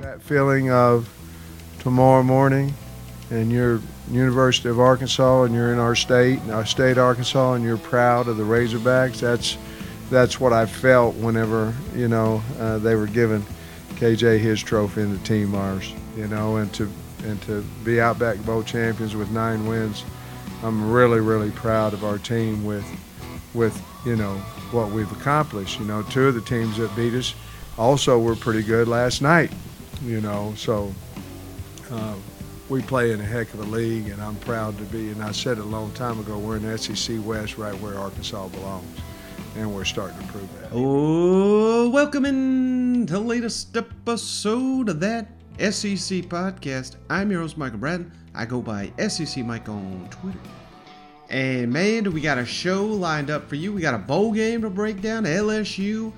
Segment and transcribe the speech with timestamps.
[0.00, 1.12] That feeling of
[1.80, 2.72] tomorrow morning,
[3.30, 7.76] and you're University of Arkansas, and you're in our state, our state Arkansas, and you're
[7.76, 9.20] proud of the Razorbacks.
[9.20, 9.58] That's
[10.10, 13.44] that's what I felt whenever you know uh, they were giving
[13.96, 15.92] KJ his trophy and the team ours.
[16.16, 16.90] You know, and to
[17.24, 20.06] and to be Outback Bowl champions with nine wins,
[20.62, 22.86] I'm really really proud of our team with
[23.52, 24.36] with you know
[24.72, 25.78] what we've accomplished.
[25.78, 27.34] You know, two of the teams that beat us
[27.76, 29.52] also were pretty good last night.
[30.02, 30.94] You know, so.
[31.90, 32.14] Uh,
[32.70, 35.10] we play in a heck of a league, and I'm proud to be.
[35.10, 38.46] And I said it a long time ago, we're in SEC West, right where Arkansas
[38.46, 38.86] belongs,
[39.56, 40.70] and we're starting to prove that.
[40.72, 45.26] Oh, welcome in to the latest episode of that
[45.58, 46.94] SEC podcast.
[47.10, 48.12] I'm your host, Michael Bratton.
[48.36, 50.38] I go by SEC Mike on Twitter.
[51.28, 53.72] And man, we got a show lined up for you.
[53.72, 56.12] We got a bowl game to break down, LSU,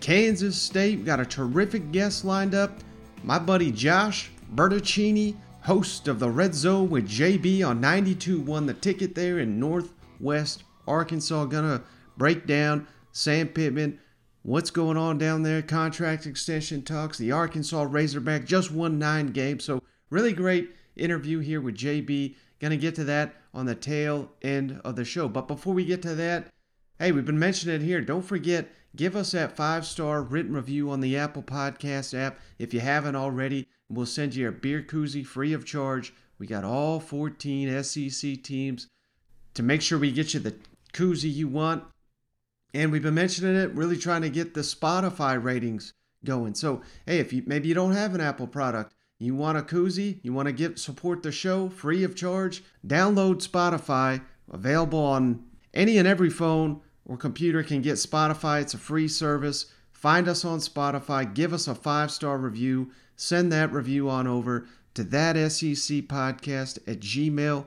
[0.00, 0.98] Kansas State.
[0.98, 2.70] We got a terrific guest lined up.
[3.24, 8.74] My buddy Josh Bertaccini, host of the Red Zone with JB on 92, won the
[8.74, 11.46] ticket there in Northwest Arkansas.
[11.46, 11.82] Gonna
[12.16, 13.98] break down Sam Pittman,
[14.42, 17.18] what's going on down there, contract extension talks.
[17.18, 22.36] The Arkansas Razorback just won nine games, so really great interview here with JB.
[22.60, 25.28] Gonna get to that on the tail end of the show.
[25.28, 26.48] But before we get to that,
[26.98, 28.00] hey, we've been mentioning it here.
[28.00, 32.72] Don't forget, give us that five star written review on the Apple Podcast app if
[32.74, 33.66] you haven't already.
[33.88, 36.14] and We'll send you a beer koozie free of charge.
[36.38, 38.88] We got all 14 SEC teams
[39.54, 40.56] to make sure we get you the
[40.92, 41.84] koozie you want.
[42.74, 45.94] And we've been mentioning it, really trying to get the Spotify ratings
[46.24, 46.54] going.
[46.54, 50.20] So, hey, if you maybe you don't have an Apple product, you want a koozie,
[50.22, 55.96] you want to get support the show free of charge, download Spotify, available on any
[55.96, 58.60] and every phone or computer can get Spotify.
[58.62, 59.66] It's a free service.
[59.92, 64.66] Find us on Spotify, give us a five star review, send that review on over
[64.94, 67.66] to that SEC podcast at gmail.com,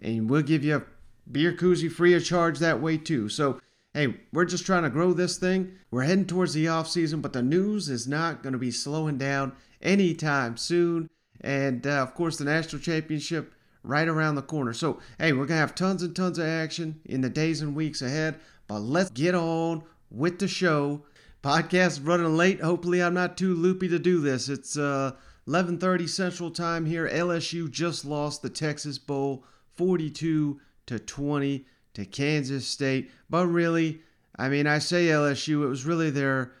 [0.00, 0.82] and we'll give you a
[1.30, 3.28] beer koozie free of charge that way too.
[3.28, 3.60] So,
[3.92, 5.72] hey, we're just trying to grow this thing.
[5.90, 9.18] We're heading towards the off season, but the news is not going to be slowing
[9.18, 9.52] down
[9.82, 11.10] anytime soon.
[11.40, 13.52] And uh, of course, the national championship
[13.82, 14.72] right around the corner.
[14.72, 17.74] So, hey, we're going to have tons and tons of action in the days and
[17.74, 18.38] weeks ahead.
[18.66, 21.04] But let's get on with the show.
[21.42, 22.60] Podcast running late.
[22.60, 24.48] Hopefully, I'm not too loopy to do this.
[24.48, 25.12] It's uh,
[25.46, 27.08] 11:30 Central Time here.
[27.08, 29.44] LSU just lost the Texas Bowl
[29.76, 33.10] 42 to 20 to Kansas State.
[33.30, 34.00] But really,
[34.36, 35.62] I mean, I say LSU.
[35.62, 36.52] It was really their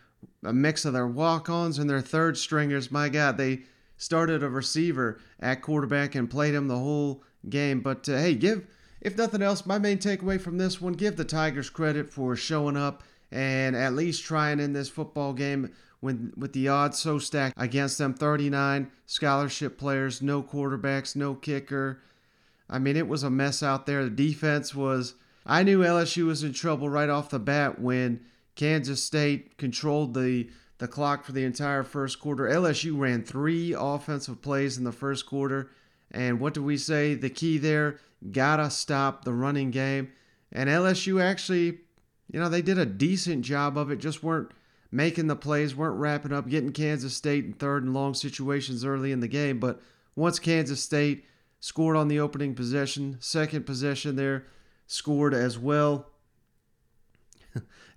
[0.44, 2.90] a mix of their walk-ons and their third stringers.
[2.90, 3.62] My God, they
[3.98, 7.80] started a receiver at quarterback and played him the whole game.
[7.80, 8.66] But uh, hey, give
[9.00, 12.76] if nothing else, my main takeaway from this one: give the Tigers credit for showing
[12.76, 15.70] up and at least trying in this football game
[16.00, 18.14] when with the odds so stacked against them.
[18.14, 22.00] 39 scholarship players no quarterbacks no kicker.
[22.70, 24.04] I mean it was a mess out there.
[24.04, 25.14] The defense was
[25.48, 28.20] i knew lsu was in trouble right off the bat when
[28.54, 34.40] kansas state controlled the the clock for the entire first quarter lsu ran three offensive
[34.40, 35.70] plays in the first quarter
[36.10, 37.98] and what do we say the key there
[38.32, 40.10] gotta stop the running game
[40.52, 41.78] and lsu actually
[42.30, 44.50] you know, they did a decent job of it, just weren't
[44.90, 49.12] making the plays, weren't wrapping up, getting Kansas State in third and long situations early
[49.12, 49.58] in the game.
[49.58, 49.80] But
[50.14, 51.24] once Kansas State
[51.60, 54.44] scored on the opening possession, second possession there,
[54.86, 56.06] scored as well.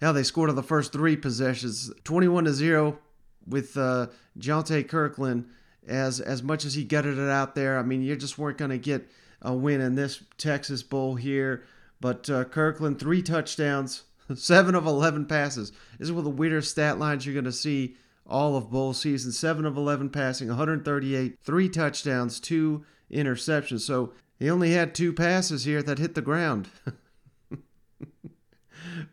[0.02, 3.00] Hell, they scored on the first three possessions, 21 to 0
[3.48, 4.08] with uh,
[4.38, 5.46] Jontre Kirklin.
[5.88, 8.70] As, as much as he gutted it out there, I mean, you just weren't going
[8.70, 9.10] to get
[9.42, 11.64] a win in this Texas Bowl here.
[12.00, 14.04] But uh, Kirklin, three touchdowns,
[14.36, 15.72] Seven of 11 passes.
[15.98, 17.96] This is one of the weirdest stat lines you're going to see
[18.26, 19.32] all of bowl season.
[19.32, 23.82] Seven of 11 passing, 138, three touchdowns, two interceptions.
[23.82, 26.70] So he only had two passes here that hit the ground.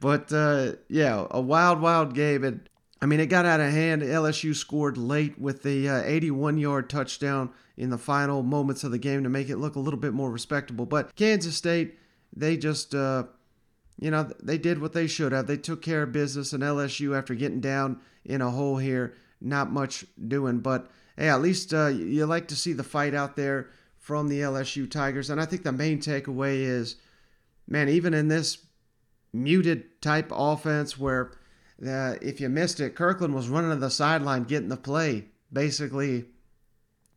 [0.00, 2.44] but uh, yeah, a wild, wild game.
[2.44, 2.69] And
[3.00, 4.03] I mean, it got out of hand.
[4.03, 8.98] LSU scored late with the uh, 81 yard touchdown in the final moments of the
[8.98, 10.86] game to make it look a little bit more respectable.
[10.86, 11.98] But Kansas State,
[12.34, 12.95] they just.
[12.95, 13.25] Uh,
[14.01, 15.47] you know, they did what they should have.
[15.48, 19.72] They took care of business, and LSU, after getting down in a hole here, not
[19.72, 20.60] much doing.
[20.60, 24.41] But hey, at least uh, you like to see the fight out there from the
[24.41, 25.31] LSU Tigers.
[25.31, 26.97] And I think the main takeaway is,
[27.66, 28.57] man, even in this
[29.33, 31.33] muted type offense where
[31.86, 36.27] uh, if you missed it, Kirklin was running to the sideline getting the play basically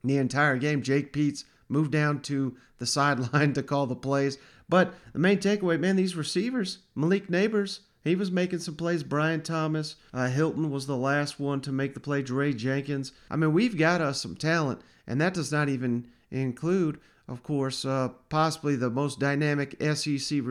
[0.03, 0.81] the entire game.
[0.81, 4.37] Jake Peetz moved down to the sideline to call the plays.
[4.69, 9.03] But the main takeaway, man, these receivers, Malik Nabers, he was making some plays.
[9.03, 12.21] Brian Thomas, uh, Hilton was the last one to make the play.
[12.21, 13.11] Dre Jenkins.
[13.29, 17.85] I mean, we've got us some talent, and that does not even include, of course,
[17.85, 20.41] uh, possibly the most dynamic SEC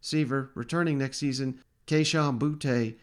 [0.00, 2.96] receiver returning next season, Kayshon Boutte,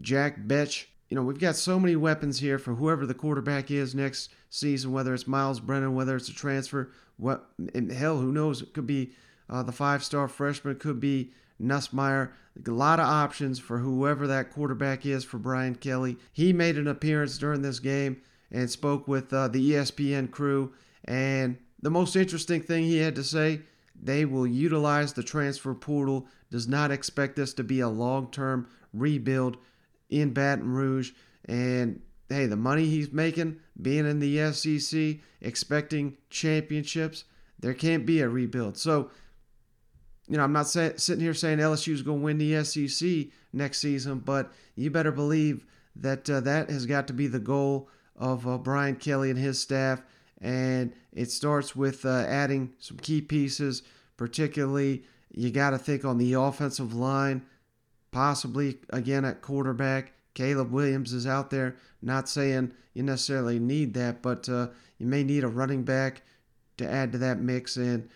[0.00, 0.88] Jack Bech.
[1.08, 4.92] You know, we've got so many weapons here for whoever the quarterback is next season,
[4.92, 7.48] whether it's Myles Brennan, whether it's a transfer, what
[7.92, 8.62] hell, who knows?
[8.62, 9.12] It could be
[9.48, 12.30] uh, the five-star freshman, it could be Nussmeier.
[12.66, 16.16] A lot of options for whoever that quarterback is for Brian Kelly.
[16.32, 18.20] He made an appearance during this game
[18.50, 20.72] and spoke with uh, the ESPN crew.
[21.04, 23.60] And the most interesting thing he had to say
[24.00, 28.68] they will utilize the transfer portal, does not expect this to be a long term
[28.92, 29.56] rebuild
[30.08, 31.12] in Baton Rouge.
[31.44, 37.24] And hey, the money he's making, being in the SEC, expecting championships,
[37.58, 38.76] there can't be a rebuild.
[38.76, 39.10] So,
[40.28, 43.32] you know, I'm not say, sitting here saying LSU is going to win the SEC
[43.52, 45.64] next season, but you better believe
[45.96, 49.60] that uh, that has got to be the goal of uh, Brian Kelly and his
[49.60, 50.02] staff.
[50.40, 53.82] And it starts with uh, adding some key pieces,
[54.16, 55.02] particularly
[55.32, 57.42] you got to think on the offensive line,
[58.10, 60.12] possibly again at quarterback.
[60.34, 61.76] Caleb Williams is out there.
[62.00, 64.68] Not saying you necessarily need that, but uh,
[64.98, 66.22] you may need a running back
[66.76, 67.76] to add to that mix.
[67.76, 68.08] And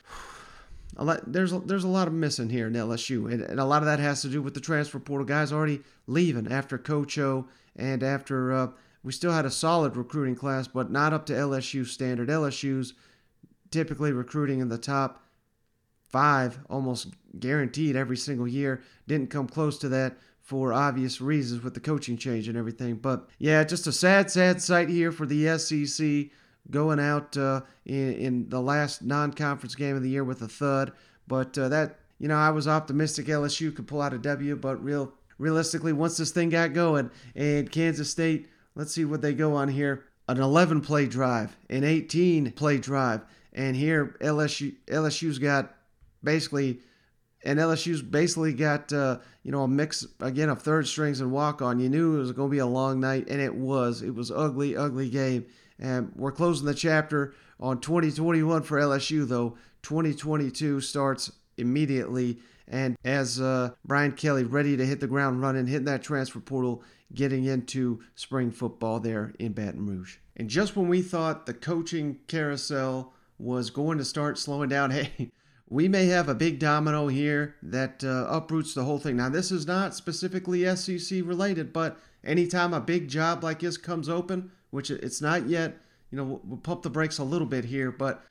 [1.27, 3.87] there's a, there's a lot of missing here in LSU, and, and, a lot of
[3.87, 7.47] that has to do with the transfer portal guys already leaving after Cocho
[7.77, 8.69] and after uh,
[9.03, 12.29] we still had a solid recruiting class, but not up to LSU standard.
[12.29, 12.95] LSU's
[13.71, 15.25] typically recruiting in the top
[16.09, 17.09] five, almost
[17.39, 18.83] guaranteed every single year.
[19.09, 22.97] Didn't come close to that for obvious reasons with the coaching change and everything.
[22.97, 26.31] But yeah, just a sad, sad sight here for the SEC
[26.71, 30.93] going out uh, in, in, the last non-conference game of the year with a thud.
[31.27, 34.83] But uh, that you know, I was optimistic LSU could pull out a W, but
[34.83, 39.55] real realistically, once this thing got going and Kansas State, let's see what they go
[39.55, 40.05] on here.
[40.29, 43.23] An 11 play drive, an 18 play drive,
[43.53, 45.75] and here LSU LSU's got
[46.23, 46.81] basically
[47.45, 51.61] and LSU's basically got uh, you know a mix again of third strings and walk
[51.61, 51.81] on.
[51.81, 54.03] You knew it was going to be a long night, and it was.
[54.03, 55.47] It was ugly, ugly game.
[55.79, 59.57] And we're closing the chapter on 2021 for LSU, though.
[59.83, 62.39] 2022 starts immediately.
[62.69, 66.83] And as uh, Brian Kelly ready to hit the ground running, hitting that transfer portal,
[67.15, 70.17] getting into spring football there in Baton Rouge.
[70.37, 75.31] And just when we thought the coaching carousel was going to start slowing down, hey,
[75.69, 79.17] we may have a big domino here that uh, uproots the whole thing.
[79.17, 84.09] Now, this is not specifically SEC related, but anytime a big job like this comes
[84.09, 85.79] open, which it's not yet.
[86.11, 88.23] You know, we'll, pump the brakes a little bit here, but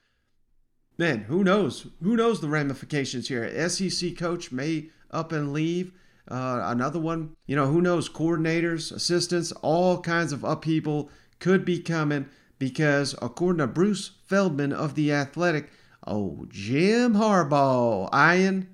[1.02, 1.88] man, who knows?
[2.04, 3.68] Who knows the ramifications here?
[3.68, 5.94] SEC coach may up and leave.
[6.30, 8.08] Uh, another one, you know, who knows?
[8.08, 11.10] Coordinators, assistants, all kinds of upheaval
[11.40, 15.72] could be coming because, according to Bruce Feldman of The Athletic,
[16.06, 18.68] oh, Jim Harbaugh eyeing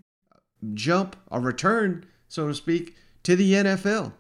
[0.74, 4.12] jump, a return, so to speak, to the NFL.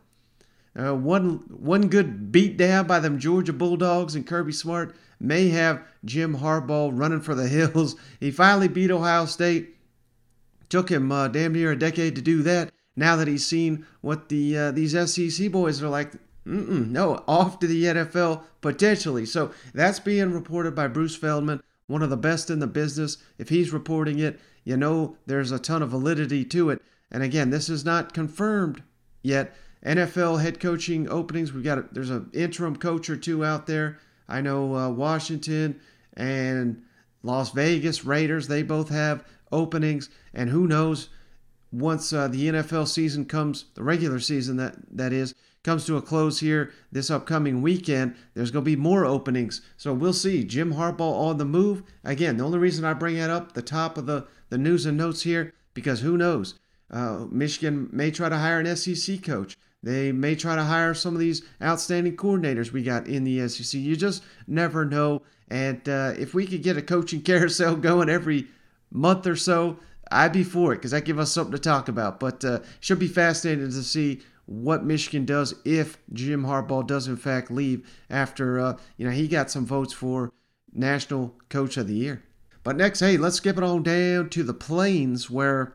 [0.79, 5.83] Uh, one one good beat down by them Georgia Bulldogs and Kirby Smart may have
[6.05, 7.95] Jim Harbaugh running for the hills.
[8.19, 9.75] He finally beat Ohio State.
[10.69, 12.71] Took him uh, damn near a decade to do that.
[12.95, 16.13] Now that he's seen what the uh, these SEC boys are like,
[16.45, 19.25] no, off to the NFL potentially.
[19.25, 23.17] So that's being reported by Bruce Feldman, one of the best in the business.
[23.37, 26.81] If he's reporting it, you know there's a ton of validity to it.
[27.11, 28.83] And again, this is not confirmed
[29.21, 29.55] yet
[29.85, 31.53] NFL head coaching openings.
[31.53, 33.99] We got there's an interim coach or two out there.
[34.27, 35.79] I know uh, Washington
[36.15, 36.83] and
[37.23, 38.47] Las Vegas Raiders.
[38.47, 41.09] They both have openings, and who knows?
[41.71, 45.35] Once uh, the NFL season comes, the regular season that that is
[45.67, 49.61] comes to a close here this upcoming weekend, there's going to be more openings.
[49.75, 50.45] So we'll see.
[50.45, 51.83] Jim Harbaugh on the move.
[52.05, 54.97] Again, the only reason I bring that up, the top of the, the news and
[54.97, 56.53] notes here, because who knows?
[56.89, 59.57] Uh, Michigan may try to hire an SEC coach.
[59.87, 63.79] They may try to hire some of these outstanding coordinators we got in the SEC.
[63.79, 65.21] You just never know.
[65.49, 68.47] And uh, if we could get a coaching carousel going every
[68.91, 69.79] month or so,
[70.11, 72.19] I'd be for it because that gives us something to talk about.
[72.19, 77.15] But uh, should be fascinating to see what Michigan does if Jim Harbaugh does in
[77.15, 80.33] fact leave after uh, you know he got some votes for
[80.73, 82.23] National Coach of the Year.
[82.61, 85.73] But next, hey, let's skip it on down to the Plains where,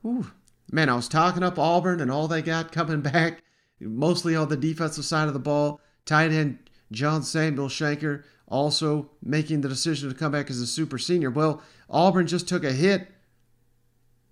[0.00, 0.30] whew,
[0.70, 3.42] man, I was talking up Auburn and all they got coming back,
[3.80, 5.80] mostly on the defensive side of the ball.
[6.04, 6.58] Tight end
[6.92, 11.30] John Samuel Shenker also making the decision to come back as a super senior.
[11.30, 13.08] Well, Auburn just took a hit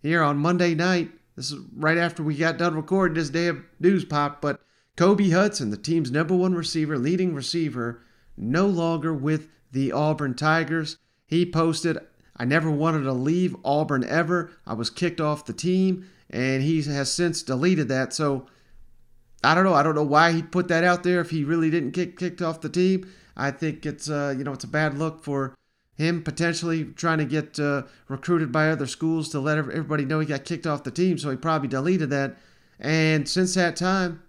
[0.03, 4.05] here on Monday night This is right after we got done recording this damn news
[4.05, 4.61] pop, but
[4.97, 8.03] Kobe Hudson, the team's number one receiver, leading receiver,
[8.37, 10.99] no longer with the Auburn Tigers.
[11.27, 11.99] He posted,
[12.37, 14.53] I never wanted to leave Auburn ever.
[14.65, 18.13] I was kicked off the team, and he has since deleted that.
[18.13, 18.47] So
[19.43, 19.75] I don't know.
[19.75, 22.43] I don't know why he put that out there if he really didn't get kicked
[22.43, 23.11] off the team.
[23.37, 25.55] I think it's uh, you know it's a bad look for
[25.97, 30.27] him potentially trying to get uh, recruited by other schools to let everybody know he
[30.27, 31.19] got kicked off the team.
[31.19, 32.37] So he probably deleted that.
[32.81, 34.23] And since that time,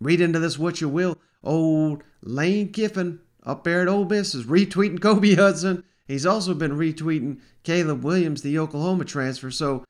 [0.00, 1.18] read into this what you will.
[1.42, 5.82] Old Lane Kiffin up there at Ole Miss is retweeting Kobe Hudson.
[6.06, 9.50] He's also been retweeting Caleb Williams, the Oklahoma transfer.
[9.50, 9.84] So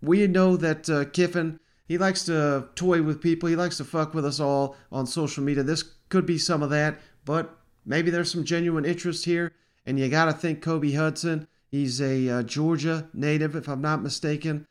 [0.00, 3.48] we know that uh, Kiffin he likes to toy with people.
[3.48, 5.62] He likes to fuck with us all on social media.
[5.62, 9.52] This could be some of that, but maybe there's some genuine interest here.
[9.86, 11.48] And you got to think Kobe Hudson.
[11.70, 14.66] He's a uh, Georgia native, if I'm not mistaken.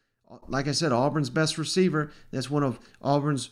[0.48, 2.12] Like I said, Auburn's best receiver.
[2.32, 3.50] That's one of Auburn's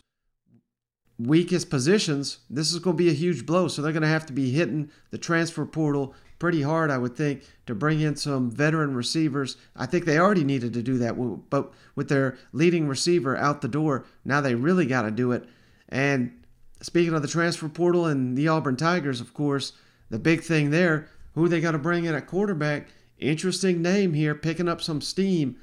[1.18, 2.38] weakest positions.
[2.48, 3.66] This is going to be a huge blow.
[3.66, 7.16] So they're going to have to be hitting the transfer portal pretty hard, I would
[7.16, 9.56] think, to bring in some veteran receivers.
[9.74, 11.14] I think they already needed to do that,
[11.50, 15.48] but with their leading receiver out the door, now they really got to do it.
[15.88, 16.42] And
[16.80, 19.72] speaking of the transfer portal and the Auburn Tigers, of course,
[20.10, 22.88] the big thing there, who they got to bring in at quarterback?
[23.18, 25.56] Interesting name here, picking up some steam.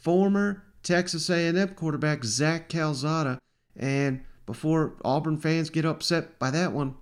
[0.00, 3.38] Former Texas A&M quarterback Zach Calzada,
[3.76, 6.94] and before Auburn fans get upset by that one,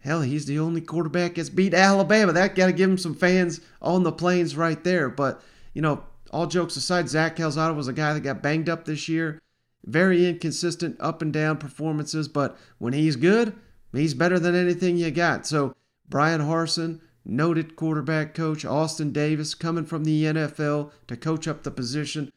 [0.00, 2.32] Hell, he's the only quarterback that's beat Alabama.
[2.32, 5.08] That got to give him some fans on the plains right there.
[5.10, 5.42] But,
[5.74, 9.08] you know, all jokes aside, Zach Calzada was a guy that got banged up this
[9.08, 9.40] year.
[9.84, 13.54] Very inconsistent up and down performances, but when he's good,
[13.92, 15.46] he's better than anything you got.
[15.46, 15.74] So,
[16.08, 21.70] Bryan Harsin, noted quarterback coach, Austin Davis coming from the NFL to coach up the
[21.70, 22.32] position.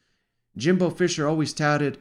[0.56, 1.98] Jimbo Fisher always touted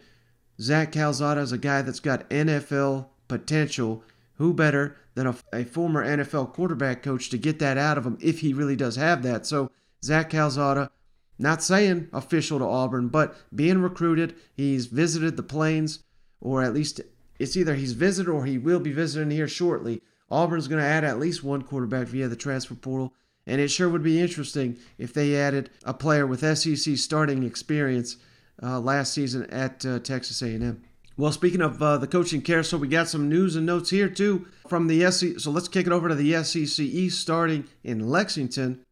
[0.59, 4.03] Zach Calzada as a guy that's got NFL potential.
[4.35, 8.17] Who better than a, a former NFL quarterback coach to get that out of him
[8.21, 9.45] if he really does have that.
[9.45, 9.71] So
[10.03, 10.91] Zach Calzada,
[11.39, 14.35] not saying official to Auburn, but being recruited.
[14.53, 16.03] He's visited the plains,
[16.41, 17.01] or at least
[17.39, 20.01] it's either he's visited or he will be visiting here shortly.
[20.29, 23.13] Auburn's going to add at least one quarterback via the transfer portal,
[23.45, 28.17] and it sure would be interesting if they added a player with SEC starting experience
[28.61, 30.81] uh, last season at uh, Texas A&M.
[31.15, 34.47] Well, speaking of uh, the coaching carousel, we got some news and notes here too
[34.67, 35.39] from the SEC.
[35.39, 38.83] So let's kick it over to the SEC East, starting in Lexington,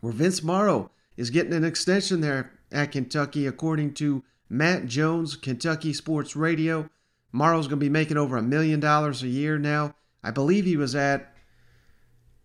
[0.00, 5.92] where Vince Marrow is getting an extension there at Kentucky, according to Matt Jones, Kentucky
[5.92, 6.88] Sports Radio.
[7.32, 9.94] Marrow's going to be making over a million dollars a year now.
[10.22, 11.34] I believe he was at,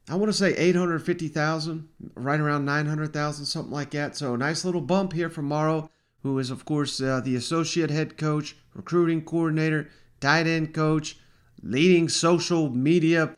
[0.10, 4.18] I want to say 850,000, right around 900,000, something like that.
[4.18, 5.90] So a nice little bump here from Marrow
[6.24, 11.18] who is, of course, uh, the associate head coach, recruiting coordinator, tight end coach,
[11.62, 13.36] leading social media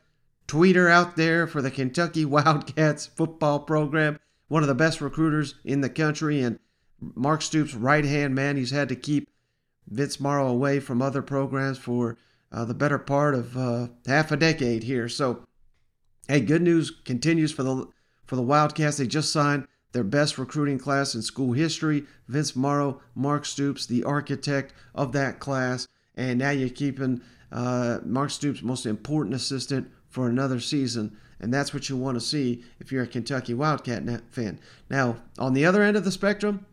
[0.47, 5.81] tweeter out there for the Kentucky Wildcats football program, one of the best recruiters in
[5.81, 6.59] the country, and
[6.99, 8.57] Mark Stoops' right hand man.
[8.57, 9.29] He's had to keep
[9.87, 12.17] Vince Marrow away from other programs for
[12.51, 15.09] uh, the better part of uh, half a decade here.
[15.09, 15.45] So,
[16.27, 17.87] hey, good news continues for the
[18.25, 18.97] for the Wildcats.
[18.97, 22.03] They just signed their best recruiting class in school history.
[22.27, 25.87] Vince Marrow, Mark Stoops, the architect of that class.
[26.15, 27.21] And now you're keeping
[27.51, 31.15] uh, Mark Stoops' most important assistant for another season.
[31.39, 34.59] And that's what you want to see if you're a Kentucky Wildcat fan.
[34.89, 36.65] Now, on the other end of the spectrum,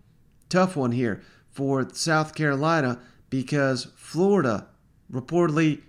[0.49, 4.69] tough one here for South Carolina because Florida
[5.13, 5.83] reportedly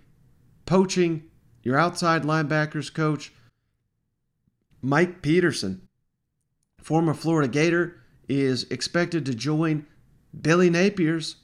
[0.65, 1.23] poaching
[1.63, 3.31] your outside linebackers coach,
[4.81, 5.87] Mike Peterson
[6.81, 9.85] former Florida Gator, is expected to join
[10.39, 11.37] Billy Napier's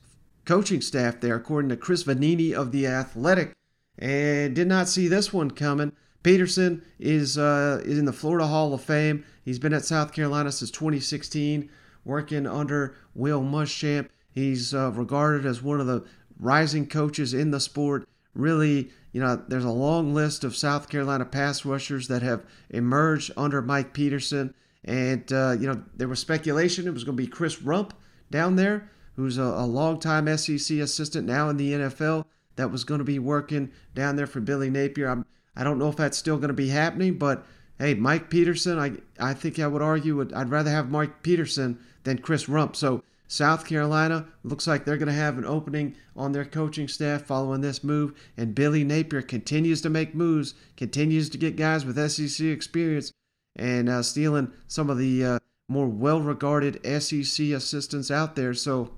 [0.45, 3.53] coaching staff there, according to Chris Vannini of The Athletic.
[3.99, 5.91] And did not see this one coming.
[6.23, 9.25] Peterson is, uh, is in the Florida Hall of Fame.
[9.43, 11.69] He's been at South Carolina since 2016,
[12.05, 14.09] working under Will Muschamp.
[14.29, 16.05] He's uh, regarded as one of the
[16.39, 18.07] rising coaches in the sport.
[18.33, 23.31] Really, you know, there's a long list of South Carolina pass rushers that have emerged
[23.35, 24.53] under Mike Peterson.
[24.85, 27.91] And, uh, you know, there was speculation it was going to be Chris Rumph
[28.31, 32.99] down there, who's a, a longtime SEC assistant now in the NFL, that was going
[32.99, 35.07] to be working down there for Billy Napier.
[35.07, 37.45] I'm, I don't know if that's still going to be happening, but
[37.79, 42.19] hey, Mike Peterson, I, I think I would argue I'd rather have Mike Peterson than
[42.19, 42.75] Chris Rumph.
[42.75, 47.23] So South Carolina looks like they're going to have an opening on their coaching staff
[47.23, 52.09] following this move, and Billy Napier continues to make moves, continues to get guys with
[52.09, 53.11] SEC experience
[53.57, 58.53] and uh, stealing some of the uh, more well regarded SEC assistants out there.
[58.53, 58.91] So,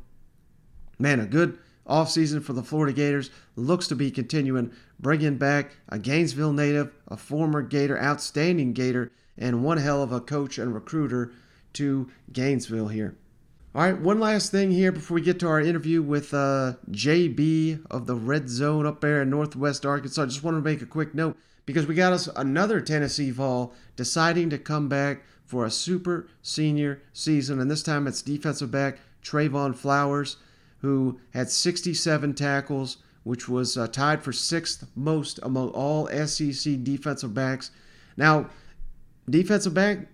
[1.00, 5.98] man, a good offseason for the Florida Gators looks to be continuing, bringing back a
[5.98, 11.32] Gainesville native, a former Gator, outstanding Gator, and one hell of a coach and recruiter
[11.74, 13.16] to Gainesville here.
[13.76, 17.86] All right, one last thing here before we get to our interview with uh, JB
[17.92, 20.24] of the Red Zone up there in Northwest Arkansas.
[20.24, 23.72] I just want to make a quick note because we got us another Tennessee Vol
[23.96, 28.98] deciding to come back for a super senior season, and this time it's defensive back
[29.24, 30.38] Trevon Flowers,
[30.80, 37.36] who had 67 tackles, which was uh, tied for sixth most among all SEC defensive
[37.36, 37.70] backs.
[38.18, 38.50] Now,
[39.30, 40.08] defensive back,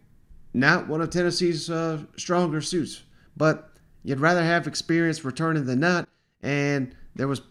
[0.53, 3.03] not one of Tennessee's uh, stronger suits
[3.35, 3.71] but
[4.03, 6.07] you'd rather have experience returning than not.
[6.41, 7.41] And there was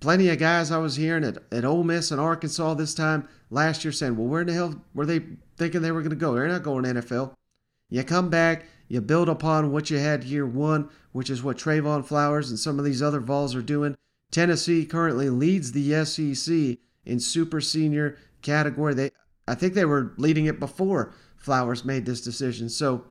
[0.00, 3.84] plenty of guys I was hearing at, at Ole Miss and Arkansas this time last
[3.84, 5.22] year saying, well, where in the hell were they
[5.56, 6.34] thinking they were going to go?
[6.34, 7.34] They're not going to NFL.
[7.90, 12.04] You come back, you build upon what you had year one, which is what Trevon
[12.04, 13.96] Flowers and some of these other Vols are doing.
[14.30, 18.94] Tennessee currently leads the SEC in super senior category.
[18.94, 19.10] They,
[19.46, 22.68] I think they were leading it before Flowers made this decision.
[22.68, 23.04] So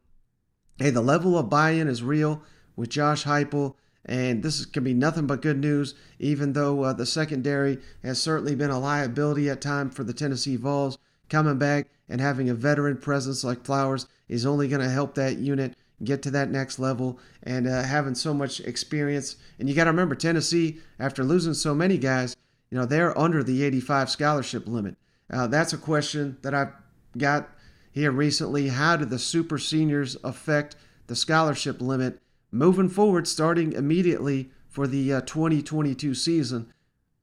[0.80, 2.42] Hey, the level of buy in is real
[2.76, 3.76] with Josh Heupel,
[4.06, 8.56] and this can be nothing but good news, even though uh, the secondary has certainly
[8.56, 10.98] been a liability at times for the Tennessee Vols.
[11.30, 15.38] Coming back and having a veteran presence like Flowers is only going to help that
[15.38, 19.36] unit get to that next level and uh, having so much experience.
[19.60, 22.36] And you got to remember, Tennessee, after losing so many guys,
[22.72, 24.96] you know, they're under the 85 scholarship limit.
[25.32, 26.74] Uh, that's a question that I've
[27.18, 27.50] got
[27.94, 28.70] here recently.
[28.70, 30.76] How do the super seniors affect
[31.08, 32.20] the scholarship limit
[32.52, 36.74] moving forward, starting immediately for the uh, 2022 season?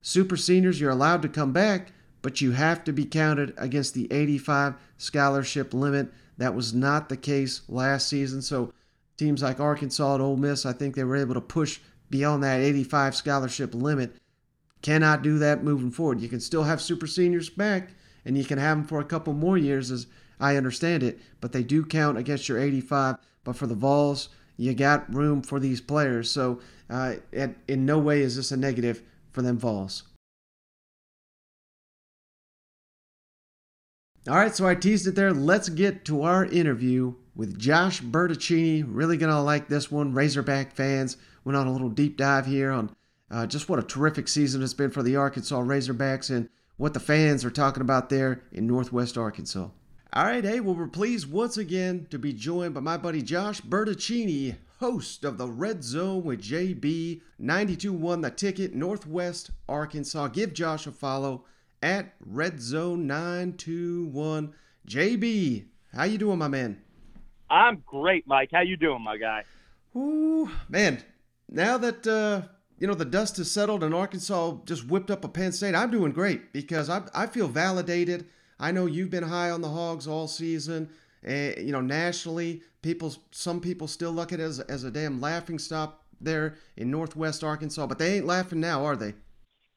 [0.01, 4.11] Super seniors, you're allowed to come back, but you have to be counted against the
[4.11, 6.11] 85 scholarship limit.
[6.37, 8.41] That was not the case last season.
[8.41, 8.73] So
[9.17, 12.61] teams like Arkansas and Ole Miss, I think they were able to push beyond that
[12.61, 14.15] 85 scholarship limit.
[14.81, 16.21] Cannot do that moving forward.
[16.21, 17.91] You can still have super seniors back,
[18.25, 20.07] and you can have them for a couple more years as
[20.41, 23.15] I understand it, but they do count against your 85.
[23.43, 26.29] But for the Vols, you got room for these players.
[26.29, 29.01] So uh, it, in no way is this a negative
[29.31, 30.03] for them Vols.
[34.27, 35.33] All right, so I teased it there.
[35.33, 38.83] Let's get to our interview with Josh Bertaccini.
[38.87, 40.13] Really going to like this one.
[40.13, 42.95] Razorback fans went on a little deep dive here on
[43.31, 46.99] uh, just what a terrific season it's been for the Arkansas Razorbacks and what the
[46.99, 49.69] fans are talking about there in Northwest Arkansas.
[50.13, 53.61] All right, hey, well, we're pleased once again to be joined by my buddy Josh
[53.61, 60.27] Bertaccini, host of the Red Zone with JB 92 The Ticket, Northwest Arkansas.
[60.27, 61.45] Give Josh a follow
[61.81, 64.53] at Red Zone 921.
[64.85, 66.81] JB, how you doing, my man?
[67.49, 68.49] I'm great, Mike.
[68.51, 69.45] How you doing, my guy?
[69.95, 71.01] Ooh, man.
[71.47, 75.29] Now that uh, you know the dust has settled and Arkansas just whipped up a
[75.29, 78.25] Penn State, I'm doing great because I I feel validated.
[78.61, 80.89] I know you've been high on the Hogs all season.
[81.27, 85.19] Uh, you know, nationally, people, some people still look at it as, as a damn
[85.19, 89.13] laughing stock there in Northwest Arkansas, but they ain't laughing now, are they?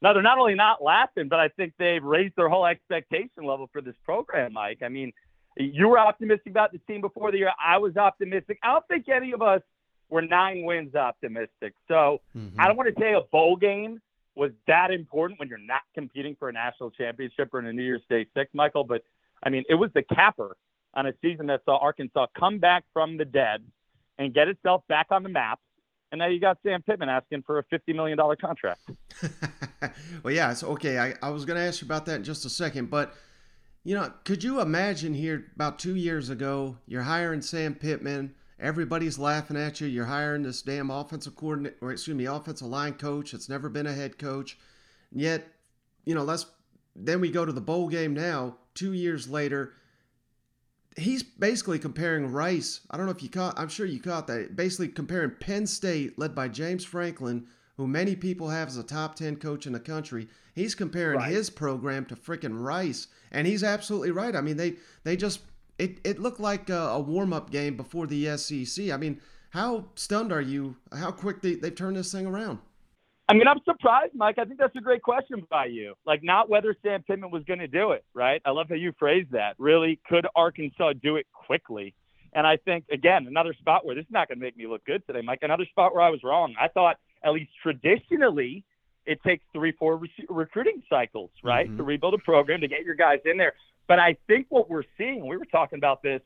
[0.02, 3.70] No, they're not only not laughing, but I think they've raised their whole expectation level
[3.72, 4.80] for this program, Mike.
[4.82, 5.12] I mean,
[5.56, 7.52] you were optimistic about the team before the year.
[7.62, 8.58] I was optimistic.
[8.62, 9.62] I don't think any of us
[10.10, 11.74] were nine wins optimistic.
[11.88, 12.60] So mm-hmm.
[12.60, 14.00] I don't want to say a bowl game
[14.36, 17.82] was that important when you're not competing for a national championship or in a New
[17.82, 18.84] Year's Day six, Michael.
[18.84, 19.02] But
[19.42, 20.56] I mean, it was the capper
[20.94, 23.64] on a season that saw Arkansas come back from the dead
[24.18, 25.60] and get itself back on the map.
[26.12, 28.80] And now you got Sam Pittman asking for a $50 million contract.
[30.22, 30.98] well, yeah, it's okay.
[30.98, 32.88] I, I was going to ask you about that in just a second.
[32.88, 33.14] But,
[33.82, 39.18] you know, could you imagine here about two years ago, you're hiring Sam Pittman Everybody's
[39.18, 39.86] laughing at you.
[39.86, 43.86] You're hiring this damn offensive coordinator, or excuse me, offensive line coach that's never been
[43.86, 44.56] a head coach.
[45.10, 45.46] And yet,
[46.06, 46.46] you know, let's
[46.96, 49.74] then we go to the bowl game now, two years later.
[50.96, 52.80] He's basically comparing Rice.
[52.90, 54.56] I don't know if you caught, I'm sure you caught that.
[54.56, 57.46] Basically comparing Penn State, led by James Franklin,
[57.76, 60.28] who many people have as a top 10 coach in the country.
[60.54, 61.32] He's comparing right.
[61.32, 63.08] his program to freaking Rice.
[63.32, 64.36] And he's absolutely right.
[64.36, 65.40] I mean, they, they just
[65.78, 68.90] it, it looked like a, a warm up game before the SEC.
[68.90, 70.76] I mean, how stunned are you?
[70.92, 72.58] How quick they, they've turned this thing around?
[73.28, 74.38] I mean, I'm surprised, Mike.
[74.38, 75.94] I think that's a great question by you.
[76.04, 78.42] Like, not whether Sam Pittman was going to do it, right?
[78.44, 79.54] I love how you phrased that.
[79.58, 81.94] Really, could Arkansas do it quickly?
[82.34, 84.84] And I think, again, another spot where this is not going to make me look
[84.84, 85.38] good today, Mike.
[85.42, 86.54] Another spot where I was wrong.
[86.60, 88.64] I thought, at least traditionally,
[89.06, 91.76] it takes three, four re- recruiting cycles, right, mm-hmm.
[91.78, 93.54] to rebuild a program to get your guys in there.
[93.86, 96.20] But I think what we're seeing, we were talking about this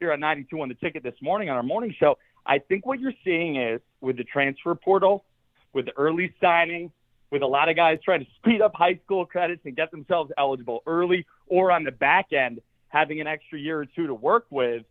[0.00, 2.18] here on 92 on the ticket this morning on our morning show.
[2.46, 5.24] I think what you're seeing is with the transfer portal,
[5.72, 6.90] with the early signing,
[7.30, 10.30] with a lot of guys trying to speed up high school credits and get themselves
[10.38, 14.46] eligible early or on the back end having an extra year or two to work
[14.50, 14.84] with,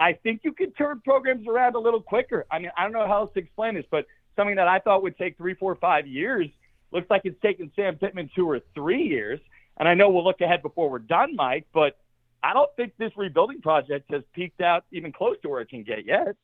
[0.00, 2.46] I think you could turn programs around a little quicker.
[2.50, 5.02] I mean, I don't know how else to explain this, but something that I thought
[5.02, 6.48] would take three, four, five years
[6.92, 9.38] looks like it's taken Sam Pittman two or three years.
[9.82, 11.98] And I know we'll look ahead before we're done, Mike, but
[12.40, 15.82] I don't think this rebuilding project has peaked out even close to where it can
[15.82, 16.36] get yet.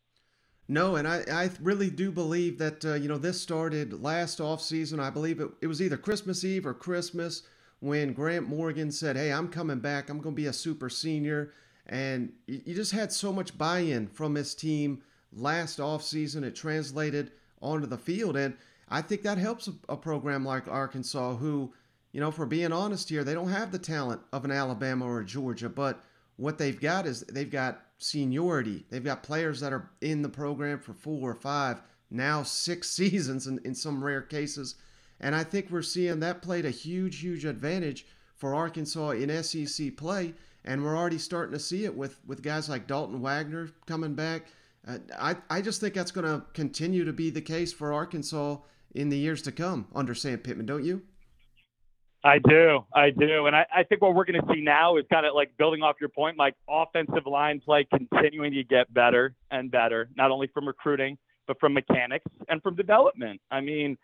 [0.66, 4.98] No, and I, I really do believe that, uh, you know, this started last offseason.
[4.98, 7.44] I believe it, it was either Christmas Eve or Christmas
[7.78, 10.10] when Grant Morgan said, Hey, I'm coming back.
[10.10, 11.52] I'm going to be a super senior.
[11.86, 15.00] And you just had so much buy in from this team
[15.32, 16.42] last offseason.
[16.42, 17.30] It translated
[17.62, 18.36] onto the field.
[18.36, 18.56] And
[18.88, 21.72] I think that helps a, a program like Arkansas, who,
[22.18, 25.22] you know, for being honest here, they don't have the talent of an Alabama or
[25.22, 26.02] Georgia, but
[26.34, 28.84] what they've got is they've got seniority.
[28.90, 33.46] They've got players that are in the program for four or five, now six seasons
[33.46, 34.74] in, in some rare cases.
[35.20, 38.04] And I think we're seeing that played a huge, huge advantage
[38.34, 40.34] for Arkansas in SEC play.
[40.64, 44.48] And we're already starting to see it with, with guys like Dalton Wagner coming back.
[44.88, 48.56] Uh, I, I just think that's going to continue to be the case for Arkansas
[48.96, 51.02] in the years to come under Sam Pittman, don't you?
[52.24, 52.84] I do.
[52.92, 53.46] I do.
[53.46, 55.82] And I, I think what we're going to see now is kind of like building
[55.82, 60.48] off your point, like offensive line play continuing to get better and better, not only
[60.48, 63.40] from recruiting, but from mechanics and from development.
[63.50, 63.96] I mean,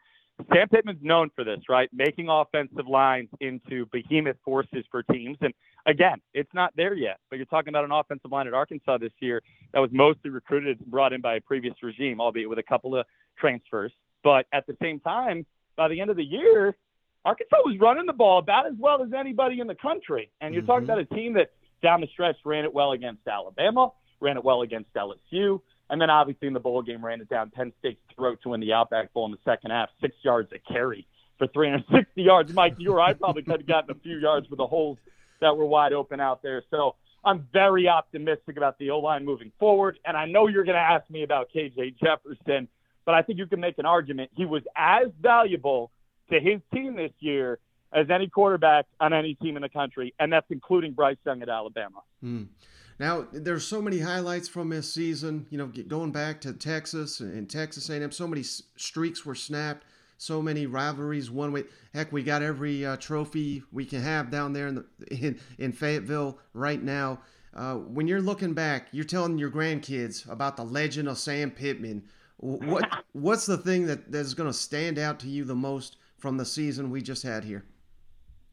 [0.52, 1.88] Sam Pittman's known for this, right?
[1.92, 5.36] Making offensive lines into behemoth forces for teams.
[5.40, 5.52] And
[5.86, 9.12] again, it's not there yet, but you're talking about an offensive line at Arkansas this
[9.20, 12.64] year that was mostly recruited and brought in by a previous regime, albeit with a
[12.64, 13.06] couple of
[13.38, 13.92] transfers.
[14.22, 15.46] But at the same time,
[15.76, 16.76] by the end of the year,
[17.24, 20.30] Arkansas was running the ball about as well as anybody in the country.
[20.40, 20.70] And you're mm-hmm.
[20.70, 24.44] talking about a team that down the stretch ran it well against Alabama, ran it
[24.44, 25.60] well against LSU,
[25.90, 28.60] and then obviously in the bowl game ran it down Penn State's throat to win
[28.60, 31.06] the Outback Bowl in the second half, six yards a carry
[31.38, 32.52] for 360 yards.
[32.52, 34.98] Mike, you or I probably could have gotten a few yards for the holes
[35.40, 36.62] that were wide open out there.
[36.70, 39.98] So I'm very optimistic about the O line moving forward.
[40.04, 42.68] And I know you're going to ask me about KJ Jefferson,
[43.04, 44.30] but I think you can make an argument.
[44.34, 45.90] He was as valuable
[46.30, 47.58] to his team this year
[47.92, 51.48] as any quarterback on any team in the country, and that's including Bryce Young at
[51.48, 52.00] Alabama.
[52.20, 52.44] Hmm.
[52.98, 55.46] Now, there's so many highlights from this season.
[55.50, 59.84] You know, going back to Texas and Texas A&M, so many streaks were snapped,
[60.16, 64.52] so many rivalries One Way, heck, we got every uh, trophy we can have down
[64.52, 67.20] there in the in, in Fayetteville right now.
[67.52, 72.04] Uh, when you're looking back, you're telling your grandkids about the legend of Sam Pittman.
[72.36, 76.38] What what's the thing that that's going to stand out to you the most from
[76.38, 77.66] the season we just had here?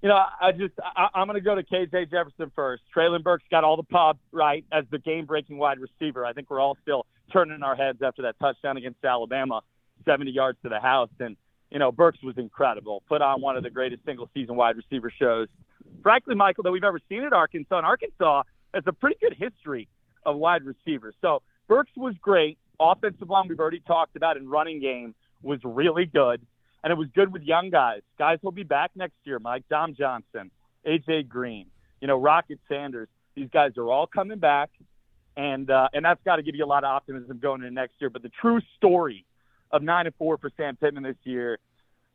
[0.01, 2.83] You know, I just I, am going to go to KJ Jefferson first.
[2.93, 6.25] Treylon Burks got all the pop right as the game-breaking wide receiver.
[6.25, 9.61] I think we're all still turning our heads after that touchdown against Alabama,
[10.03, 11.37] 70 yards to the house, and
[11.69, 13.03] you know Burks was incredible.
[13.07, 15.47] Put on one of the greatest single-season wide receiver shows,
[16.03, 17.77] frankly, Michael, that we've ever seen at Arkansas.
[17.77, 19.87] And Arkansas has a pretty good history
[20.25, 21.15] of wide receivers.
[21.21, 22.57] So Burks was great.
[22.81, 26.45] Offensive line we've already talked about, and running game was really good
[26.83, 28.01] and it was good with young guys.
[28.17, 29.39] Guys will be back next year.
[29.39, 30.51] Mike Dom Johnson,
[30.85, 31.67] AJ Green,
[31.99, 33.07] you know Rocket Sanders.
[33.35, 34.69] These guys are all coming back,
[35.37, 37.93] and uh, and that's got to give you a lot of optimism going into next
[37.99, 38.09] year.
[38.09, 39.25] But the true story
[39.71, 41.59] of nine and four for Sam Pittman this year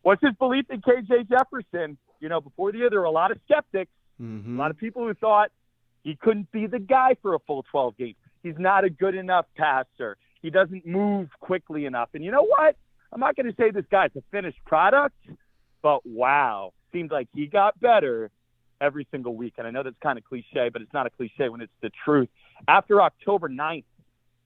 [0.02, 1.98] was his belief in KJ Jefferson.
[2.20, 4.56] You know, before the year there were a lot of skeptics, mm-hmm.
[4.56, 5.50] a lot of people who thought
[6.02, 8.14] he couldn't be the guy for a full 12 games.
[8.42, 10.16] He's not a good enough passer.
[10.40, 12.10] He doesn't move quickly enough.
[12.14, 12.76] And you know what?
[13.12, 15.16] I'm not going to say this guy's a finished product,
[15.82, 18.30] but wow, seems like he got better
[18.80, 19.54] every single week.
[19.58, 21.90] And I know that's kind of cliche, but it's not a cliche when it's the
[22.04, 22.28] truth.
[22.68, 23.84] After October 9th,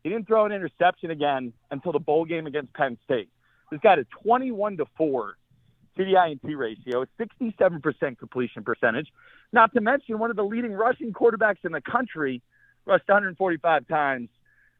[0.02, 3.28] he didn't throw an interception again until the bowl game against Penn State.
[3.70, 5.36] This guy had a 21 to 4
[5.98, 9.08] CDI&T ratio, a 67% completion percentage,
[9.52, 12.42] not to mention one of the leading rushing quarterbacks in the country,
[12.86, 14.28] rushed 145 times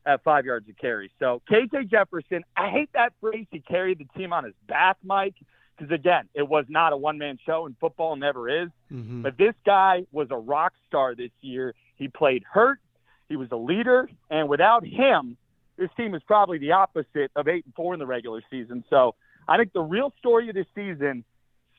[0.06, 1.10] at five yards of carry.
[1.18, 3.46] So KJ Jefferson, I hate that phrase.
[3.50, 5.34] He carried the team on his back, Mike,
[5.76, 8.68] because again, it was not a one man show, and football never is.
[8.92, 9.22] Mm-hmm.
[9.22, 11.74] But this guy was a rock star this year.
[11.96, 12.80] He played hurt.
[13.28, 15.36] He was a leader, and without him,
[15.76, 18.84] this team is probably the opposite of eight and four in the regular season.
[18.90, 19.14] So
[19.48, 21.24] I think the real story of this season,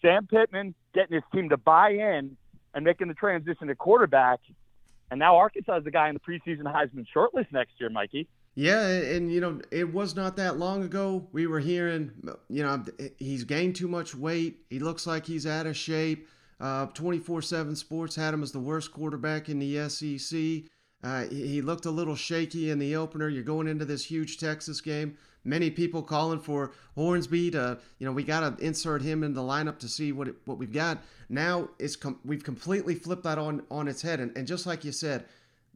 [0.01, 2.37] Sam Pittman getting his team to buy in
[2.73, 4.39] and making the transition to quarterback
[5.11, 8.27] and now Arkansas is the guy in the preseason Heisman shortlist next year, Mikey.
[8.55, 12.11] Yeah, and you know, it was not that long ago we were hearing,
[12.49, 12.83] you know,
[13.17, 14.57] he's gained too much weight.
[14.69, 16.27] He looks like he's out of shape.
[16.59, 20.63] Uh, 24/7 Sports had him as the worst quarterback in the SEC.
[21.03, 23.27] Uh, he looked a little shaky in the opener.
[23.27, 25.17] You're going into this huge Texas game.
[25.43, 29.41] Many people calling for Hornsby to, you know, we got to insert him in the
[29.41, 30.99] lineup to see what it, what we've got.
[31.29, 34.83] Now it's com- we've completely flipped that on on its head, and, and just like
[34.83, 35.25] you said,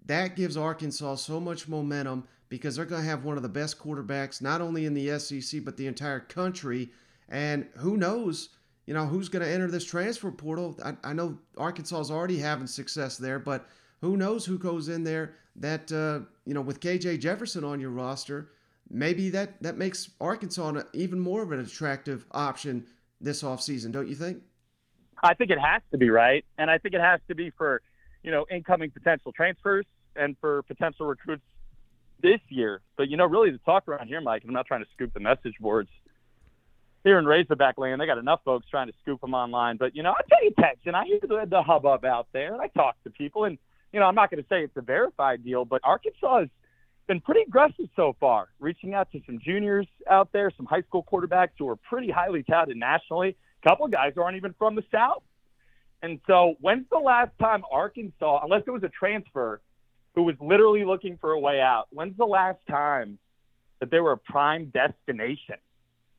[0.05, 3.79] that gives Arkansas so much momentum because they're going to have one of the best
[3.79, 6.91] quarterbacks, not only in the SEC but the entire country.
[7.27, 8.49] And who knows,
[8.85, 10.77] you know, who's going to enter this transfer portal?
[10.83, 13.67] I, I know Arkansas is already having success there, but
[14.01, 17.89] who knows who goes in there that uh, you know with KJ Jefferson on your
[17.89, 18.49] roster,
[18.89, 22.85] maybe that that makes Arkansas an, even more of an attractive option
[23.21, 24.41] this offseason, don't you think?
[25.23, 27.81] I think it has to be right, and I think it has to be for
[28.23, 31.43] you know incoming potential transfers and for potential recruits
[32.21, 32.81] this year.
[32.97, 35.19] But you know, really the talk around here, Mike, I'm not trying to scoop the
[35.19, 35.89] message boards
[37.05, 39.77] here in Razorback land, they got enough folks trying to scoop them online.
[39.77, 40.95] But you know, I pay attention.
[40.95, 43.45] I hear the, the hubbub out there, and I talk to people.
[43.45, 43.59] And
[43.93, 46.49] you know, I'm not going to say it's a verified deal, but Arkansas has
[47.07, 51.05] been pretty aggressive so far, reaching out to some juniors out there, some high school
[51.11, 53.35] quarterbacks who are pretty highly touted nationally.
[53.63, 55.23] A couple of guys aren't even from the South.
[56.01, 59.61] And so, when's the last time Arkansas, unless it was a transfer,
[60.13, 61.87] who was literally looking for a way out?
[61.91, 63.17] When's the last time
[63.79, 65.55] that they were a prime destination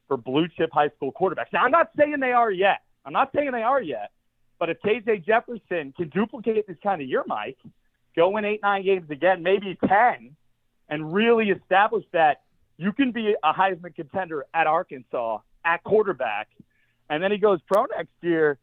[0.08, 1.52] for blue chip high school quarterbacks.
[1.52, 2.82] Now, I'm not saying they are yet.
[3.04, 4.10] I'm not saying they are yet.
[4.58, 7.58] But if KJ Jefferson can duplicate this kind of year, Mike,
[8.14, 10.35] go win eight, nine games again, maybe 10,
[10.88, 12.42] and really establish that
[12.76, 16.48] you can be a Heisman contender at Arkansas at quarterback,
[17.08, 18.58] and then he goes pro next year,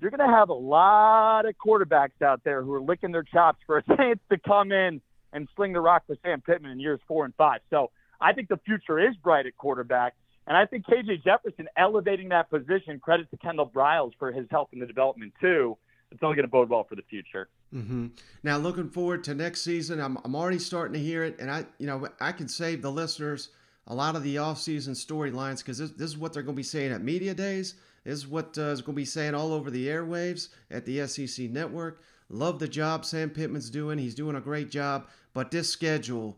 [0.00, 3.60] you're going to have a lot of quarterbacks out there who are licking their chops
[3.66, 5.00] for a chance to come in
[5.32, 7.60] and sling the rock for Sam Pittman in years four and five.
[7.70, 10.14] So I think the future is bright at quarterback.
[10.46, 14.70] And I think KJ Jefferson elevating that position, credit to Kendall Briles for his help
[14.72, 15.78] in the development too.
[16.12, 17.48] It's only going to bode well for the future.
[17.74, 18.08] Mm-hmm.
[18.42, 21.64] Now, looking forward to next season, I'm, I'm already starting to hear it, and I,
[21.78, 23.50] you know, I can save the listeners
[23.86, 26.62] a lot of the off-season storylines because this, this, is what they're going to be
[26.62, 27.74] saying at media days.
[28.04, 31.06] This is what uh, is going to be saying all over the airwaves at the
[31.06, 32.02] SEC network.
[32.28, 33.98] Love the job Sam Pittman's doing.
[33.98, 36.36] He's doing a great job, but this schedule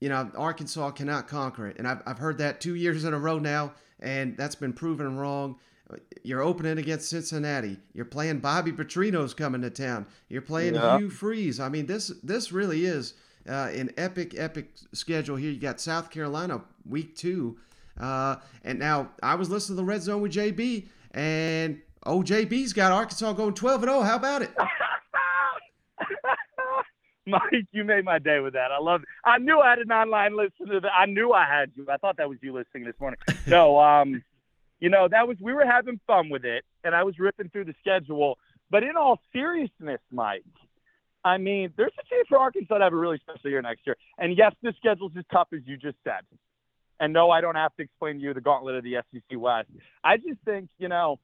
[0.00, 1.78] you know, Arkansas cannot conquer it.
[1.78, 5.16] And I've, I've heard that two years in a row now, and that's been proven
[5.16, 5.56] wrong.
[6.22, 7.78] You're opening against Cincinnati.
[7.94, 10.06] You're playing Bobby Petrino's coming to town.
[10.28, 10.98] You're playing yeah.
[10.98, 11.60] Hugh Freeze.
[11.60, 13.14] I mean, this this really is
[13.48, 15.50] uh, an epic, epic schedule here.
[15.50, 17.58] You got South Carolina week two.
[17.98, 22.72] Uh, and now I was listening to the Red Zone with JB, and oh, JB's
[22.72, 24.02] got Arkansas going 12 and 0.
[24.02, 24.50] How about it?
[27.26, 28.70] Mike, you made my day with that.
[28.72, 29.08] I love it.
[29.24, 30.80] I knew I had an online listener.
[30.80, 31.86] That I knew I had you.
[31.90, 33.18] I thought that was you listening this morning.
[33.46, 34.22] No, um,
[34.80, 37.66] you know that was we were having fun with it, and I was ripping through
[37.66, 38.38] the schedule.
[38.70, 40.44] But in all seriousness, Mike,
[41.24, 43.96] I mean, there's a chance for Arkansas to have a really special year next year.
[44.18, 46.20] And yes, the schedule's as tough as you just said.
[47.00, 49.68] And no, I don't have to explain to you the gauntlet of the SEC West.
[50.02, 51.18] I just think, you know,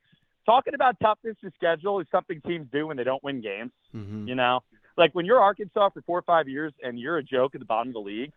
[0.46, 3.72] talking about toughness of schedule is something teams do when they don't win games.
[3.94, 4.28] Mm-hmm.
[4.28, 4.60] You know,
[4.96, 7.66] like when you're Arkansas for four or five years and you're a joke at the
[7.66, 8.32] bottom of the league,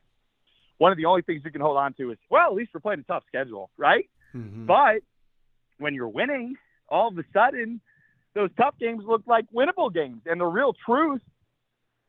[0.80, 2.80] one of the only things you can hold on to is, well, at least we're
[2.80, 4.10] playing a tough schedule, right?
[4.36, 4.66] Mm-hmm.
[4.66, 5.02] But
[5.78, 6.56] when you're winning,
[6.90, 7.82] all of a sudden,
[8.34, 10.22] those tough games look like winnable games.
[10.26, 11.22] And the real truth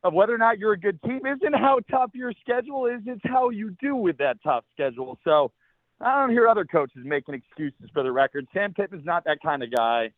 [0.03, 3.21] of whether or not you're a good team isn't how tough your schedule is, it's
[3.23, 5.17] how you do with that tough schedule.
[5.23, 5.51] So
[5.99, 8.47] I don't hear other coaches making excuses for the record.
[8.53, 10.11] Sam Pittman's not that kind of guy.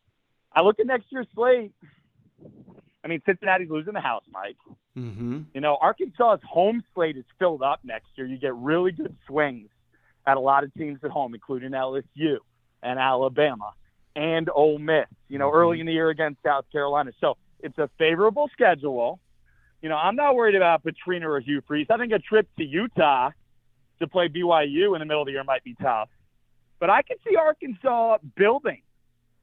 [0.54, 1.72] I look at next year's slate.
[3.04, 4.56] I mean, Cincinnati's losing the house, Mike.
[4.96, 5.40] Mm-hmm.
[5.54, 8.26] You know, Arkansas's home slate is filled up next year.
[8.26, 9.68] You get really good swings
[10.26, 12.36] at a lot of teams at home, including LSU
[12.82, 13.72] and Alabama
[14.14, 15.06] and Ole Miss.
[15.28, 15.56] You know, mm-hmm.
[15.56, 17.12] early in the year against South Carolina.
[17.20, 19.20] So it's a favorable schedule.
[19.80, 21.86] You know, I'm not worried about Petrino or Hugh Freeze.
[21.90, 23.30] I think a trip to Utah
[24.00, 26.08] to play BYU in the middle of the year might be tough.
[26.78, 28.82] But I can see Arkansas building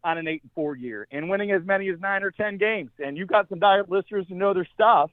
[0.03, 2.91] on an eight and four year and winning as many as nine or ten games.
[2.99, 5.11] And you've got some diet listeners who know their stuff.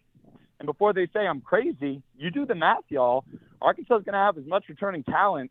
[0.58, 3.24] And before they say I'm crazy, you do the math, y'all.
[3.60, 5.50] Arkansas is going to have as much returning talent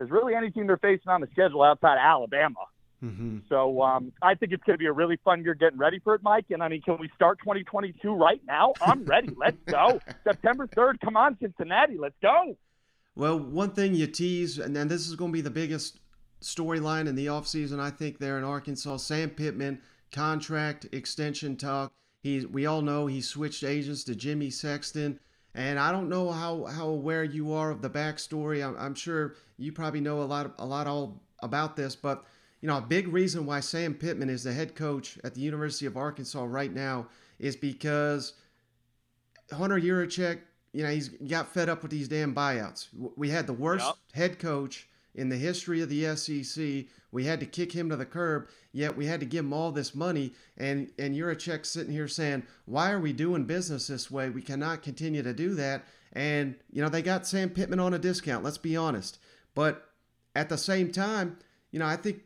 [0.00, 2.60] as really any team they're facing on the schedule outside of Alabama.
[3.04, 3.38] Mm-hmm.
[3.48, 6.14] So um, I think it's going to be a really fun year getting ready for
[6.14, 6.46] it, Mike.
[6.50, 8.74] And I mean, can we start 2022 right now?
[8.80, 9.30] I'm ready.
[9.36, 10.00] Let's go.
[10.24, 11.00] September 3rd.
[11.00, 11.96] Come on, Cincinnati.
[11.98, 12.56] Let's go.
[13.14, 15.98] Well, one thing you tease, and then this is going to be the biggest
[16.42, 18.98] storyline in the offseason, I think, there in Arkansas.
[18.98, 19.80] Sam Pittman,
[20.12, 21.92] contract extension talk.
[22.22, 25.20] He, we all know he switched agents to Jimmy Sexton.
[25.54, 28.64] And I don't know how, how aware you are of the backstory.
[28.66, 32.24] I'm, I'm sure you probably know a lot a lot all about this, but
[32.60, 35.86] you know a big reason why Sam Pittman is the head coach at the University
[35.86, 37.08] of Arkansas right now
[37.38, 38.34] is because
[39.52, 40.40] Hunter Yurachek,
[40.72, 42.88] you know, he's got fed up with these damn buyouts.
[43.16, 43.94] We had the worst Yep.
[44.12, 46.86] head coach in the history of the SEC.
[47.12, 49.72] We had to kick him to the curb, yet we had to give him all
[49.72, 50.32] this money.
[50.56, 54.30] And and Yurachek sitting here saying, "Why are we doing business this way?
[54.30, 57.98] We cannot continue to do that." And you know, they got Sam Pittman on a
[57.98, 58.44] discount.
[58.44, 59.18] Let's be honest.
[59.54, 59.90] But
[60.34, 61.38] at the same time,
[61.70, 62.22] you know, I think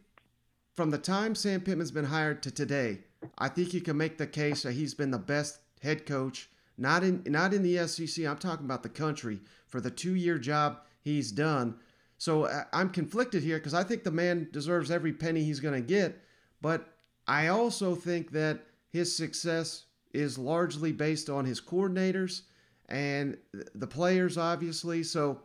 [0.75, 3.01] from the time Sam Pittman's been hired to today,
[3.39, 7.03] I think you can make the case that he's been the best head coach, not
[7.03, 8.27] in not in the SEC.
[8.27, 11.77] I'm talking about the country for the two year job he's done.
[12.25, 15.75] So I- I'm conflicted here because I think the man deserves every penny he's going
[15.75, 16.19] to get,
[16.63, 16.97] but
[17.29, 19.85] I also think that his success
[20.15, 22.45] is largely based on his coordinators
[22.89, 23.37] and
[23.75, 25.03] the players, obviously.
[25.03, 25.43] So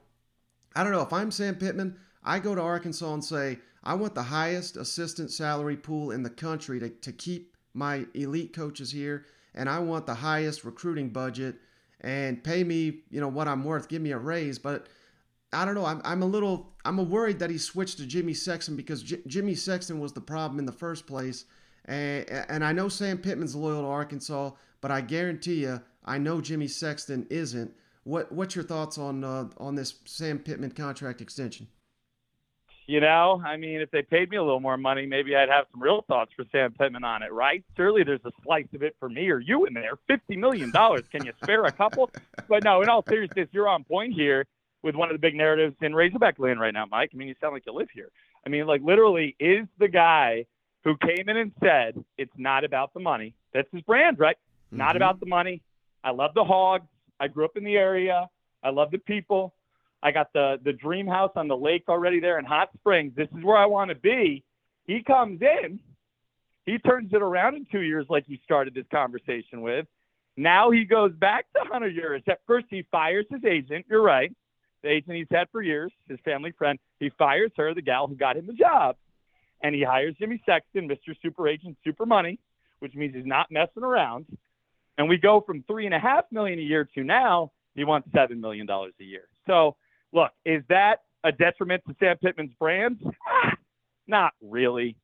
[0.74, 1.02] I don't know.
[1.02, 5.32] If I'm Sam Pittman, I go to Arkansas and say, I want the highest assistant
[5.32, 10.06] salary pool in the country to, to keep my elite coaches here, and I want
[10.06, 11.56] the highest recruiting budget
[12.00, 13.90] and pay me, you know, what I'm worth.
[13.90, 14.58] Give me a raise.
[14.58, 14.88] But
[15.52, 15.86] I don't know.
[15.86, 19.56] I'm, I'm a little, I'm worried that he switched to Jimmy Sexton because J- Jimmy
[19.56, 21.46] Sexton was the problem in the first place.
[21.86, 26.40] And, and I know Sam Pittman's loyal to Arkansas, but I guarantee you, I know
[26.40, 27.72] Jimmy Sexton isn't.
[28.04, 31.68] What What's your thoughts on uh, on this Sam Pittman contract extension?
[32.88, 35.66] You know, I mean, if they paid me a little more money, maybe I'd have
[35.72, 37.64] some real thoughts for Sam Pittman on it, right?
[37.78, 39.92] Surely there's a slice of it for me or you in there.
[40.08, 41.04] Fifty million dollars.
[41.12, 42.10] Can you spare a couple?
[42.48, 44.46] But no, in all seriousness, you're on point here
[44.84, 47.12] with one of the big narratives in Razorback land right now, Mike.
[47.14, 48.10] I mean, you sound like you live here.
[48.46, 50.46] I mean, like literally, is the guy
[50.84, 53.34] who came in and said it's not about the money.
[53.54, 54.38] That's his brand, right?
[54.72, 54.98] Not Mhm.
[54.98, 55.62] about the money.
[56.04, 56.88] I love the hogs.
[57.20, 58.30] I grew up in the area.
[58.64, 59.54] I love the people.
[60.02, 63.14] I got the the dream house on the lake already there in Hot Springs.
[63.16, 64.44] This is where I want to be.
[64.88, 65.80] He comes in,
[66.66, 69.86] he turns it around in two years, like you started this conversation with.
[70.38, 72.30] Now he goes back to Hunter Yurachek.
[72.30, 73.86] At first, he fires his agent.
[73.90, 74.32] You're right,
[74.84, 76.80] the agent he's had for years, his family friend.
[77.00, 78.96] He fires her, the gal who got him the job,
[79.62, 81.16] and he hires Jimmy Sexton, Mr.
[81.22, 82.40] Super Agent, Super Money,
[82.80, 84.26] which means he's not messing around.
[84.98, 88.10] And we go from three and a half million a year to now he wants
[88.14, 89.28] seven million dollars a year.
[89.48, 89.76] So
[90.12, 92.98] look, is that a detriment to Sam Pittman's brand?
[93.28, 93.54] Ah,
[94.08, 94.96] Not really.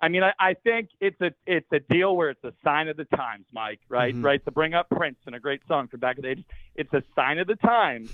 [0.00, 2.96] I mean, I, I think it's a it's a deal where it's a sign of
[2.96, 3.80] the times, Mike.
[3.88, 4.24] Right, Mhm.
[4.24, 4.44] right.
[4.44, 6.44] To bring up Prince and a great song from back in the '80s,
[6.74, 8.10] it's a sign of the times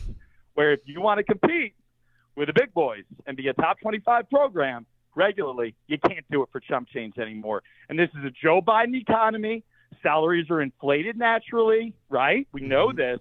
[0.54, 1.74] where if you want to compete
[2.36, 6.48] with the big boys and be a top 25 program regularly, you can't do it
[6.52, 7.62] for chump change anymore.
[7.88, 9.64] And this is a Joe Biden economy.
[10.02, 12.46] Salaries are inflated naturally, right?
[12.52, 12.96] We know Mhm.
[12.96, 13.20] this.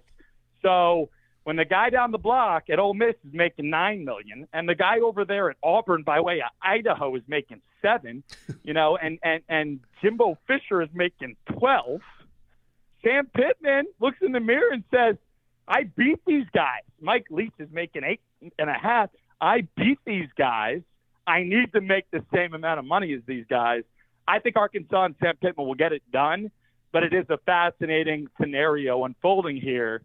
[0.62, 1.10] So
[1.44, 4.74] when the guy down the block at Ole Miss is making nine million, and the
[4.74, 8.22] guy over there at Auburn by way of Idaho is making seven,
[8.62, 12.02] you know, and and and Jimbo Fisher is making twelve.
[13.02, 15.16] Sam Pittman looks in the mirror and says,
[15.70, 18.20] "I beat these guys." Mike Leach is making eight
[18.58, 19.08] and a half.
[19.40, 20.82] I beat these guys.
[21.26, 23.84] I need to make the same amount of money as these guys.
[24.26, 26.50] I think Arkansas and Sam Pittman will get it done,
[26.92, 30.02] but it is a fascinating scenario unfolding here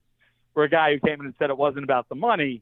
[0.54, 2.62] where a guy who came in and said it wasn't about the money,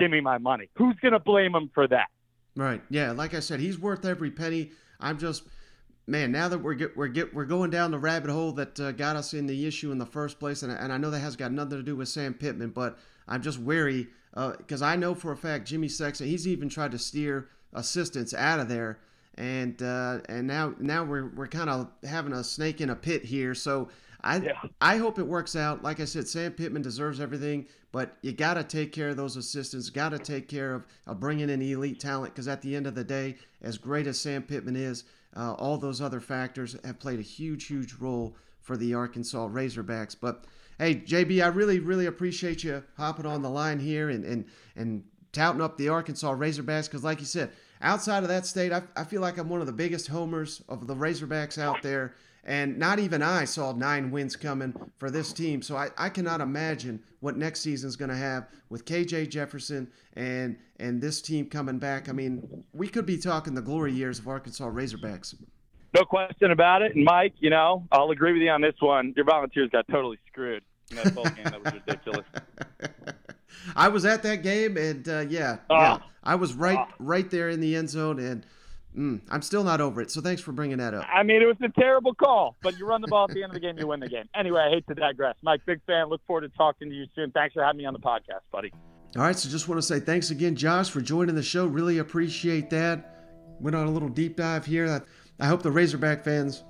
[0.00, 0.68] give me my money.
[0.76, 2.08] Who's going to blame him for that?
[2.56, 2.82] Right.
[2.90, 3.12] Yeah.
[3.12, 4.72] Like I said, he's worth every penny.
[4.98, 5.44] I'm just,
[6.06, 6.32] man.
[6.32, 9.16] Now that we're get, we're get, we're going down the rabbit hole that uh, got
[9.16, 11.52] us in the issue in the first place, and, and I know that has got
[11.52, 14.08] nothing to do with Sam Pittman, but I'm just wary
[14.58, 16.26] because I know for a fact Jimmy Sexton.
[16.26, 18.98] He's even tried to steer assistants out of there,
[19.36, 23.24] and uh, and now now we're we're kind of having a snake in a pit
[23.24, 23.54] here.
[23.54, 23.88] So
[24.22, 24.60] I Yeah.
[24.80, 25.82] I hope it works out.
[25.82, 29.36] Like I said, Sam Pittman deserves everything, but you got to take care of those
[29.36, 29.90] assistants.
[29.90, 32.94] Got to take care of, of bringing in elite talent because at the end of
[32.94, 35.04] the day, as great as Sam Pittman is,
[35.36, 40.16] uh, all those other factors have played a huge, huge role for the Arkansas Razorbacks.
[40.20, 40.44] But
[40.78, 44.44] hey, JB, I really, really appreciate you hopping on the line here and and
[44.74, 47.50] and touting up the Arkansas Razorbacks because, like you said,
[47.82, 50.86] outside of that state, I, I feel like I'm one of the biggest homers of
[50.86, 52.14] the Razorbacks out there.
[52.48, 55.60] And not even I saw nine wins coming for this team.
[55.62, 60.56] So I, I cannot imagine what next season's going to have with KJ Jefferson and
[60.78, 62.08] and this team coming back.
[62.08, 65.34] I mean, we could be talking the glory years of Arkansas Razorbacks.
[65.94, 66.94] No question about it.
[66.94, 69.12] And Mike, you know, I'll agree with you on this one.
[69.16, 71.44] Your volunteers got totally screwed in that bowl game.
[71.44, 72.26] That was ridiculous.
[73.74, 75.96] I was at that game, and uh, yeah, Ah.
[75.98, 76.92] yeah, I was right Ah.
[77.00, 78.46] right there in the end zone, and
[78.96, 80.10] Mm, I'm still not over it.
[80.10, 81.06] So thanks for bringing that up.
[81.12, 83.50] I mean, it was a terrible call, but you run the ball at the end
[83.50, 84.24] of the game, you win the game.
[84.34, 85.34] Anyway, I hate to digress.
[85.42, 86.08] Mike, big fan.
[86.08, 87.30] Look forward to talking to you soon.
[87.32, 88.72] Thanks for having me on the podcast, buddy.
[89.16, 89.36] All right.
[89.36, 91.66] So just want to say thanks again, Josh, for joining the show.
[91.66, 93.12] Really appreciate that.
[93.60, 95.02] Went on a little deep dive here.
[95.38, 96.64] I hope the Razorback fans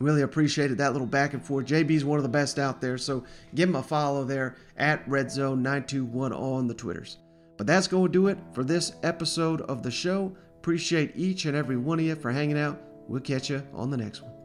[0.00, 1.66] really appreciated that little back and forth.
[1.66, 2.98] JB's one of the best out there.
[2.98, 3.24] So
[3.54, 7.18] give him a follow there at RedZone921 on the Twitters.
[7.56, 10.34] But that's going to do it for this episode of the show.
[10.60, 12.78] Appreciate each and every one of you for hanging out.
[13.08, 14.39] We'll catch you on the next one.